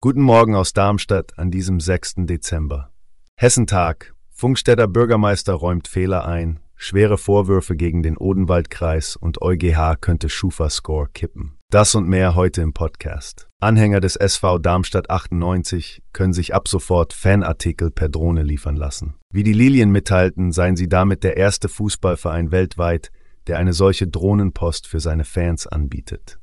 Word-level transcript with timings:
Guten 0.00 0.22
Morgen 0.22 0.56
aus 0.56 0.72
Darmstadt 0.72 1.38
an 1.38 1.52
diesem 1.52 1.78
6. 1.78 2.26
Dezember. 2.26 2.90
Hessentag. 3.36 4.14
Funkstädter 4.30 4.88
Bürgermeister 4.88 5.52
räumt 5.52 5.86
Fehler 5.86 6.26
ein. 6.26 6.58
Schwere 6.74 7.16
Vorwürfe 7.16 7.76
gegen 7.76 8.02
den 8.02 8.16
Odenwaldkreis 8.16 9.14
und 9.14 9.42
EuGH 9.42 10.00
könnte 10.00 10.28
Schufa-Score 10.28 11.06
kippen. 11.14 11.56
Das 11.70 11.94
und 11.94 12.08
mehr 12.08 12.34
heute 12.34 12.62
im 12.62 12.72
Podcast. 12.72 13.46
Anhänger 13.60 14.00
des 14.00 14.16
SV 14.16 14.58
Darmstadt 14.58 15.08
98 15.08 16.02
können 16.12 16.32
sich 16.32 16.52
ab 16.52 16.66
sofort 16.66 17.12
Fanartikel 17.12 17.92
per 17.92 18.08
Drohne 18.08 18.42
liefern 18.42 18.74
lassen. 18.74 19.14
Wie 19.32 19.44
die 19.44 19.52
Lilien 19.52 19.92
mitteilten, 19.92 20.50
seien 20.50 20.74
sie 20.74 20.88
damit 20.88 21.22
der 21.22 21.36
erste 21.36 21.68
Fußballverein 21.68 22.50
weltweit, 22.50 23.12
der 23.46 23.58
eine 23.58 23.72
solche 23.72 24.08
Drohnenpost 24.08 24.88
für 24.88 24.98
seine 24.98 25.24
Fans 25.24 25.68
anbietet. 25.68 26.40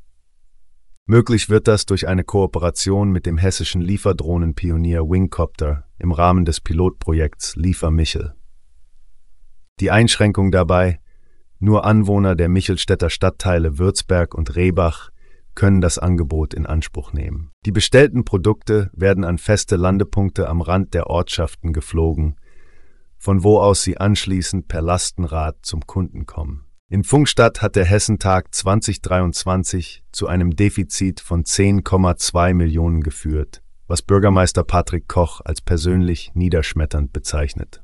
Möglich 1.09 1.49
wird 1.49 1.69
das 1.69 1.85
durch 1.85 2.05
eine 2.09 2.25
Kooperation 2.25 3.11
mit 3.11 3.25
dem 3.25 3.37
hessischen 3.37 3.79
Lieferdrohnenpionier 3.79 5.03
Wingcopter 5.03 5.85
im 5.99 6.11
Rahmen 6.11 6.43
des 6.43 6.59
Pilotprojekts 6.59 7.55
Liefer 7.55 7.91
Michel. 7.91 8.33
Die 9.79 9.89
Einschränkung 9.89 10.51
dabei, 10.51 10.99
nur 11.59 11.85
Anwohner 11.85 12.35
der 12.35 12.49
Michelstädter 12.49 13.09
Stadtteile 13.09 13.79
Würzberg 13.79 14.35
und 14.35 14.57
Rehbach 14.57 15.11
können 15.55 15.79
das 15.79 15.97
Angebot 15.97 16.53
in 16.53 16.65
Anspruch 16.65 17.13
nehmen. 17.13 17.51
Die 17.65 17.71
bestellten 17.71 18.25
Produkte 18.25 18.91
werden 18.91 19.23
an 19.23 19.37
feste 19.37 19.77
Landepunkte 19.77 20.49
am 20.49 20.59
Rand 20.59 20.93
der 20.93 21.07
Ortschaften 21.07 21.71
geflogen, 21.71 22.35
von 23.17 23.45
wo 23.45 23.59
aus 23.61 23.81
sie 23.81 23.97
anschließend 23.97 24.67
per 24.67 24.81
Lastenrad 24.81 25.55
zum 25.61 25.87
Kunden 25.87 26.25
kommen. 26.25 26.66
In 26.89 27.03
Funkstadt 27.03 27.61
hat 27.61 27.75
der 27.75 27.83
Hessentag 27.83 28.55
2023 28.55 30.03
zu 30.13 30.27
einem 30.27 30.55
Defizit 30.55 31.19
von 31.19 31.43
10,2 31.43 32.53
Millionen 32.53 33.01
geführt, 33.01 33.61
was 33.87 34.01
Bürgermeister 34.01 34.63
Patrick 34.63 35.09
Koch 35.09 35.41
als 35.43 35.59
persönlich 35.59 36.31
niederschmetternd 36.33 37.11
bezeichnet. 37.11 37.83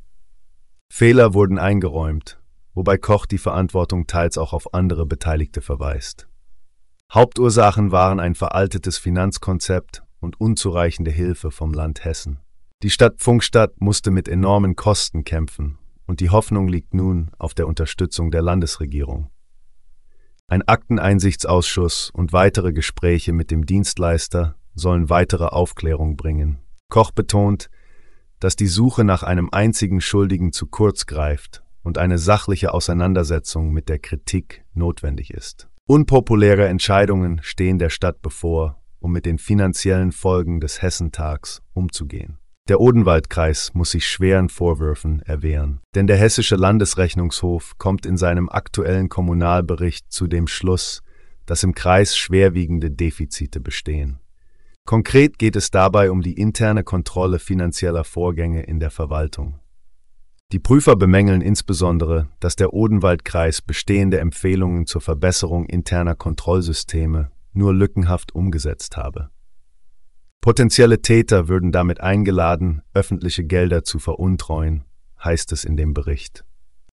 Fehler 0.90 1.34
wurden 1.34 1.60
eingeräumt, 1.60 2.40
wobei 2.74 2.98
Koch 2.98 3.26
die 3.26 3.40
Verantwortung 3.40 4.08
teils 4.08 4.38
auch 4.38 4.54
auf 4.54 4.74
andere 4.74 5.06
Beteiligte 5.06 5.60
verweist. 5.60 6.30
Hauptursachen 7.14 7.92
waren 7.92 8.22
ein 8.22 8.36
veraltetes 8.36 8.98
Finanzkonzept 9.00 10.04
und 10.22 10.40
unzureichende 10.40 11.12
Hilfe 11.12 11.52
vom 11.52 11.74
Land 11.74 12.06
Hessen. 12.06 12.40
Die 12.84 12.90
Stadt 12.90 13.16
Funkstadt 13.22 13.82
musste 13.82 14.12
mit 14.12 14.30
enormen 14.30 14.78
Kosten 14.78 15.26
kämpfen 15.26 15.78
und 16.06 16.20
die 16.20 16.30
Hoffnung 16.30 16.68
liegt 16.68 16.94
nun 16.94 17.32
auf 17.38 17.54
der 17.54 17.68
Unterstützung 17.68 18.32
der 18.32 18.42
Landesregierung. 18.42 19.30
Ein 20.48 20.62
Akteneinsichtsausschuss 20.62 22.12
und 22.14 22.34
weitere 22.34 22.74
Gespräche 22.74 23.34
mit 23.34 23.50
dem 23.50 23.66
Dienstleister 23.66 24.56
sollen 24.76 25.10
weitere 25.10 25.46
Aufklärung 25.46 26.16
bringen. 26.16 26.60
Koch 26.90 27.12
betont, 27.12 27.70
dass 28.40 28.56
die 28.56 28.68
Suche 28.68 29.04
nach 29.04 29.24
einem 29.24 29.50
einzigen 29.52 30.02
Schuldigen 30.02 30.52
zu 30.52 30.68
kurz 30.68 31.06
greift 31.06 31.64
und 31.82 31.98
eine 31.98 32.18
sachliche 32.18 32.74
Auseinandersetzung 32.74 33.72
mit 33.72 33.90
der 33.90 34.00
Kritik 34.00 34.66
notwendig 34.74 35.32
ist. 35.32 35.70
Unpopuläre 35.86 36.68
Entscheidungen 36.68 37.40
stehen 37.42 37.80
der 37.80 37.90
Stadt 37.90 38.22
bevor, 38.22 38.82
um 39.00 39.12
mit 39.12 39.26
den 39.26 39.38
finanziellen 39.38 40.12
Folgen 40.12 40.60
des 40.60 40.82
Hessentags 40.82 41.62
umzugehen. 41.74 42.38
Der 42.70 42.80
Odenwaldkreis 42.80 43.74
muss 43.74 43.92
sich 43.92 44.08
schweren 44.08 44.48
Vorwürfen 44.48 45.22
erwehren, 45.24 45.82
denn 45.96 46.08
der 46.08 46.16
Hessische 46.16 46.56
Landesrechnungshof 46.56 47.78
kommt 47.78 48.06
in 48.06 48.16
seinem 48.16 48.48
aktuellen 48.48 49.10
Kommunalbericht 49.10 50.10
zu 50.10 50.28
dem 50.28 50.48
Schluss, 50.48 51.02
dass 51.46 51.64
im 51.64 51.76
Kreis 51.76 52.16
schwerwiegende 52.16 52.90
Defizite 52.90 53.60
bestehen. 53.60 54.20
Konkret 54.86 55.40
geht 55.40 55.58
es 55.58 55.72
dabei 55.72 56.10
um 56.10 56.22
die 56.22 56.40
interne 56.40 56.86
Kontrolle 56.86 57.40
finanzieller 57.40 58.06
Vorgänge 58.06 58.64
in 58.64 58.80
der 58.80 58.92
Verwaltung. 58.92 59.60
Die 60.54 60.60
Prüfer 60.60 60.96
bemängeln 60.96 61.42
insbesondere, 61.42 62.30
dass 62.40 62.56
der 62.56 62.74
Odenwaldkreis 62.74 63.62
bestehende 63.62 64.20
Empfehlungen 64.20 64.86
zur 64.86 65.02
Verbesserung 65.02 65.66
interner 65.66 66.16
Kontrollsysteme 66.16 67.30
nur 67.52 67.74
lückenhaft 67.74 68.34
umgesetzt 68.34 68.96
habe. 68.96 69.32
Potenzielle 70.44 71.02
Täter 71.02 71.48
würden 71.48 71.72
damit 71.72 72.02
eingeladen, 72.02 72.82
öffentliche 72.94 73.46
Gelder 73.46 73.86
zu 73.86 73.98
veruntreuen, 73.98 74.84
heißt 75.24 75.54
es 75.54 75.64
in 75.64 75.78
dem 75.78 75.94
Bericht. 75.94 76.44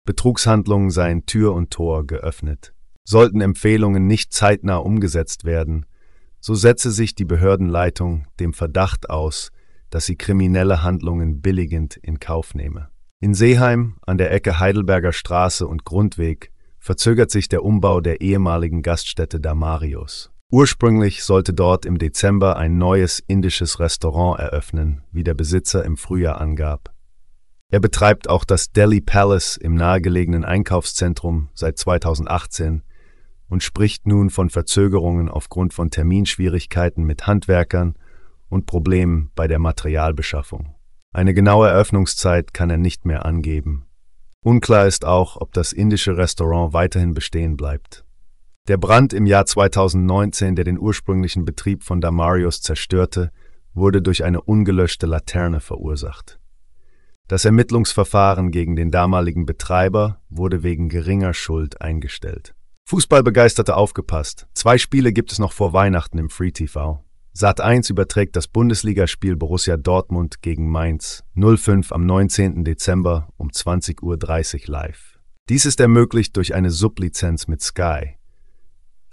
Betrugshandlungen 0.04 0.90
seien 0.90 1.26
Tür 1.26 1.52
und 1.54 1.72
Tor 1.72 2.06
geöffnet. 2.06 2.72
Sollten 3.02 3.40
Empfehlungen 3.40 4.06
nicht 4.06 4.32
zeitnah 4.32 4.76
umgesetzt 4.76 5.44
werden, 5.44 5.84
so 6.38 6.54
setze 6.54 6.92
sich 6.92 7.16
die 7.16 7.24
Behördenleitung 7.24 8.28
dem 8.38 8.52
Verdacht 8.52 9.10
aus, 9.10 9.50
dass 9.90 10.06
sie 10.06 10.14
kriminelle 10.14 10.84
Handlungen 10.84 11.40
billigend 11.40 11.96
in 11.96 12.20
Kauf 12.20 12.54
nehme. 12.54 12.90
In 13.18 13.34
Seeheim, 13.34 13.96
an 14.06 14.16
der 14.16 14.30
Ecke 14.30 14.60
Heidelberger 14.60 15.12
Straße 15.12 15.66
und 15.66 15.84
Grundweg, 15.84 16.52
verzögert 16.78 17.32
sich 17.32 17.48
der 17.48 17.64
Umbau 17.64 18.00
der 18.00 18.20
ehemaligen 18.20 18.82
Gaststätte 18.82 19.40
Damarius. 19.40 20.30
Ursprünglich 20.52 21.22
sollte 21.22 21.52
dort 21.52 21.86
im 21.86 21.98
Dezember 21.98 22.56
ein 22.56 22.76
neues 22.76 23.20
indisches 23.20 23.78
Restaurant 23.78 24.40
eröffnen, 24.40 25.02
wie 25.12 25.22
der 25.22 25.34
Besitzer 25.34 25.84
im 25.84 25.96
Frühjahr 25.96 26.40
angab. 26.40 26.92
Er 27.70 27.78
betreibt 27.78 28.28
auch 28.28 28.44
das 28.44 28.72
Delhi 28.72 29.00
Palace 29.00 29.56
im 29.56 29.76
nahegelegenen 29.76 30.44
Einkaufszentrum 30.44 31.50
seit 31.54 31.78
2018 31.78 32.82
und 33.48 33.62
spricht 33.62 34.08
nun 34.08 34.28
von 34.28 34.50
Verzögerungen 34.50 35.28
aufgrund 35.28 35.72
von 35.72 35.90
Terminschwierigkeiten 35.90 37.04
mit 37.04 37.28
Handwerkern 37.28 37.94
und 38.48 38.66
Problemen 38.66 39.30
bei 39.36 39.46
der 39.46 39.60
Materialbeschaffung. 39.60 40.74
Eine 41.12 41.32
genaue 41.32 41.68
Eröffnungszeit 41.68 42.52
kann 42.52 42.70
er 42.70 42.76
nicht 42.76 43.04
mehr 43.04 43.24
angeben. 43.24 43.86
Unklar 44.42 44.86
ist 44.86 45.04
auch, 45.04 45.36
ob 45.36 45.52
das 45.52 45.72
indische 45.72 46.16
Restaurant 46.16 46.72
weiterhin 46.72 47.14
bestehen 47.14 47.56
bleibt. 47.56 48.04
Der 48.70 48.76
Brand 48.76 49.12
im 49.12 49.26
Jahr 49.26 49.46
2019, 49.46 50.54
der 50.54 50.64
den 50.64 50.78
ursprünglichen 50.78 51.44
Betrieb 51.44 51.82
von 51.82 52.00
Damarius 52.00 52.62
zerstörte, 52.62 53.32
wurde 53.74 54.00
durch 54.00 54.22
eine 54.22 54.42
ungelöschte 54.42 55.06
Laterne 55.06 55.58
verursacht. 55.58 56.38
Das 57.26 57.44
Ermittlungsverfahren 57.44 58.52
gegen 58.52 58.76
den 58.76 58.92
damaligen 58.92 59.44
Betreiber 59.44 60.20
wurde 60.28 60.62
wegen 60.62 60.88
geringer 60.88 61.34
Schuld 61.34 61.82
eingestellt. 61.82 62.54
Fußballbegeisterte 62.84 63.74
aufgepasst. 63.74 64.46
Zwei 64.54 64.78
Spiele 64.78 65.12
gibt 65.12 65.32
es 65.32 65.40
noch 65.40 65.50
vor 65.50 65.72
Weihnachten 65.72 66.18
im 66.18 66.30
Free 66.30 66.52
TV. 66.52 67.02
Sat 67.32 67.60
1 67.60 67.90
überträgt 67.90 68.36
das 68.36 68.46
Bundesligaspiel 68.46 69.34
Borussia 69.34 69.78
Dortmund 69.78 70.42
gegen 70.42 70.70
Mainz 70.70 71.24
05 71.34 71.90
am 71.90 72.06
19. 72.06 72.62
Dezember 72.62 73.30
um 73.36 73.48
20.30 73.48 74.00
Uhr 74.04 74.72
live. 74.72 75.18
Dies 75.48 75.64
ist 75.64 75.80
ermöglicht 75.80 76.36
durch 76.36 76.54
eine 76.54 76.70
Sublizenz 76.70 77.48
mit 77.48 77.62
Sky. 77.62 78.19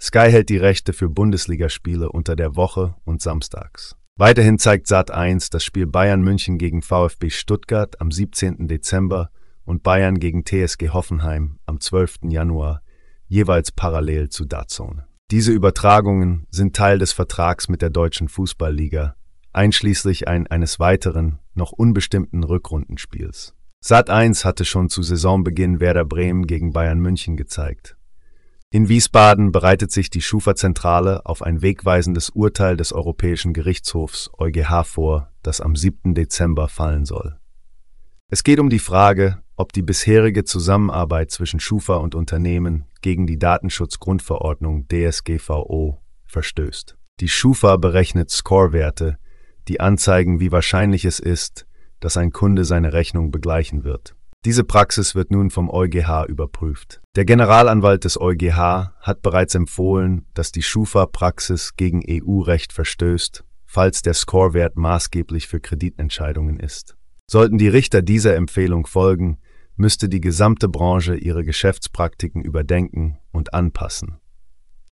Sky 0.00 0.30
hält 0.30 0.48
die 0.48 0.56
Rechte 0.56 0.92
für 0.92 1.08
Bundesligaspiele 1.08 2.10
unter 2.10 2.36
der 2.36 2.54
Woche 2.54 2.94
und 3.04 3.20
samstags. 3.20 3.96
Weiterhin 4.16 4.58
zeigt 4.58 4.86
Sat1 4.86 5.50
das 5.50 5.64
Spiel 5.64 5.86
Bayern 5.86 6.22
München 6.22 6.58
gegen 6.58 6.82
VfB 6.82 7.30
Stuttgart 7.30 8.00
am 8.00 8.10
17. 8.10 8.68
Dezember 8.68 9.30
und 9.64 9.82
Bayern 9.82 10.18
gegen 10.18 10.44
TSG 10.44 10.90
Hoffenheim 10.90 11.58
am 11.66 11.80
12. 11.80 12.18
Januar, 12.30 12.82
jeweils 13.26 13.72
parallel 13.72 14.28
zu 14.28 14.44
DAZN. 14.44 15.02
Diese 15.30 15.52
Übertragungen 15.52 16.46
sind 16.50 16.74
Teil 16.74 16.98
des 16.98 17.12
Vertrags 17.12 17.68
mit 17.68 17.82
der 17.82 17.90
Deutschen 17.90 18.28
Fußballliga, 18.28 19.14
einschließlich 19.52 20.26
ein, 20.26 20.46
eines 20.46 20.80
weiteren, 20.80 21.38
noch 21.54 21.72
unbestimmten 21.72 22.44
Rückrundenspiels. 22.44 23.54
Sat1 23.84 24.44
hatte 24.44 24.64
schon 24.64 24.88
zu 24.88 25.02
Saisonbeginn 25.02 25.80
Werder 25.80 26.04
Bremen 26.04 26.46
gegen 26.46 26.72
Bayern 26.72 26.98
München 26.98 27.36
gezeigt. 27.36 27.97
In 28.70 28.90
Wiesbaden 28.90 29.50
bereitet 29.50 29.90
sich 29.92 30.10
die 30.10 30.20
Schufa-Zentrale 30.20 31.24
auf 31.24 31.40
ein 31.40 31.62
wegweisendes 31.62 32.28
Urteil 32.28 32.76
des 32.76 32.92
Europäischen 32.92 33.54
Gerichtshofs 33.54 34.28
EuGH 34.36 34.84
vor, 34.84 35.32
das 35.42 35.62
am 35.62 35.74
7. 35.74 36.14
Dezember 36.14 36.68
fallen 36.68 37.06
soll. 37.06 37.38
Es 38.30 38.44
geht 38.44 38.60
um 38.60 38.68
die 38.68 38.78
Frage, 38.78 39.42
ob 39.56 39.72
die 39.72 39.80
bisherige 39.80 40.44
Zusammenarbeit 40.44 41.30
zwischen 41.30 41.60
Schufa 41.60 41.96
und 41.96 42.14
Unternehmen 42.14 42.84
gegen 43.00 43.26
die 43.26 43.38
Datenschutzgrundverordnung 43.38 44.86
DSGVO 44.88 46.02
verstößt. 46.26 46.98
Die 47.20 47.28
Schufa 47.28 47.78
berechnet 47.78 48.28
Scorewerte, 48.28 49.16
die 49.66 49.80
anzeigen, 49.80 50.40
wie 50.40 50.52
wahrscheinlich 50.52 51.06
es 51.06 51.20
ist, 51.20 51.66
dass 52.00 52.18
ein 52.18 52.32
Kunde 52.32 52.66
seine 52.66 52.92
Rechnung 52.92 53.30
begleichen 53.30 53.84
wird. 53.84 54.14
Diese 54.44 54.62
Praxis 54.62 55.14
wird 55.14 55.30
nun 55.32 55.50
vom 55.50 55.68
EuGH 55.68 56.26
überprüft. 56.28 57.00
Der 57.16 57.24
Generalanwalt 57.24 58.04
des 58.04 58.20
EuGH 58.20 58.92
hat 59.00 59.22
bereits 59.22 59.54
empfohlen, 59.54 60.26
dass 60.34 60.52
die 60.52 60.62
Schufa-Praxis 60.62 61.74
gegen 61.76 62.02
EU-Recht 62.08 62.72
verstößt, 62.72 63.44
falls 63.66 64.02
der 64.02 64.14
Scorewert 64.14 64.76
maßgeblich 64.76 65.48
für 65.48 65.60
Kreditentscheidungen 65.60 66.60
ist. 66.60 66.96
Sollten 67.28 67.58
die 67.58 67.68
Richter 67.68 68.00
dieser 68.00 68.36
Empfehlung 68.36 68.86
folgen, 68.86 69.38
müsste 69.76 70.08
die 70.08 70.20
gesamte 70.20 70.68
Branche 70.68 71.16
ihre 71.16 71.44
Geschäftspraktiken 71.44 72.42
überdenken 72.42 73.18
und 73.32 73.54
anpassen. 73.54 74.18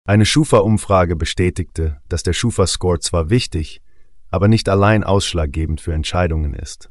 Eine 0.06 0.26
Schufa-Umfrage 0.26 1.16
bestätigte, 1.16 2.02
dass 2.10 2.24
der 2.24 2.34
Schufa-Score 2.34 3.00
zwar 3.00 3.30
wichtig, 3.30 3.82
aber 4.30 4.48
nicht 4.48 4.70
allein 4.70 5.04
ausschlaggebend 5.04 5.82
für 5.82 5.94
Entscheidungen 5.94 6.54
ist. 6.54 6.90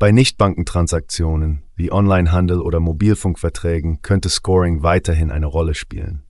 Bei 0.00 0.12
Nichtbankentransaktionen 0.12 1.64
wie 1.74 1.90
Onlinehandel 1.90 2.60
oder 2.60 2.78
Mobilfunkverträgen 2.78 4.00
könnte 4.00 4.28
Scoring 4.28 4.84
weiterhin 4.84 5.32
eine 5.32 5.46
Rolle 5.46 5.74
spielen. 5.74 6.22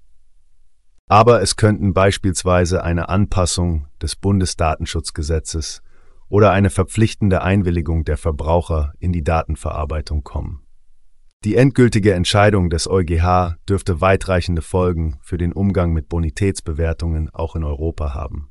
Aber 1.07 1.43
es 1.43 1.57
könnten 1.57 1.93
beispielsweise 1.93 2.83
eine 2.83 3.11
Anpassung 3.11 3.87
des 4.01 4.17
Bundesdatenschutzgesetzes 4.17 5.83
oder 6.31 6.53
eine 6.53 6.71
verpflichtende 6.71 7.43
Einwilligung 7.43 8.05
der 8.05 8.17
Verbraucher 8.17 8.95
in 9.01 9.13
die 9.13 9.23
Datenverarbeitung 9.23 10.25
kommen. 10.25 10.63
Die 11.45 11.57
endgültige 11.57 12.15
Entscheidung 12.15 12.71
des 12.71 12.89
EuGH 12.89 13.57
dürfte 13.69 14.01
weitreichende 14.01 14.63
Folgen 14.63 15.19
für 15.21 15.37
den 15.37 15.53
Umgang 15.53 15.93
mit 15.93 16.09
Bonitätsbewertungen 16.09 17.29
auch 17.35 17.55
in 17.55 17.65
Europa 17.65 18.15
haben. 18.15 18.51